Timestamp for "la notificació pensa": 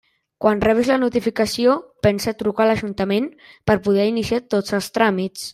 0.91-2.33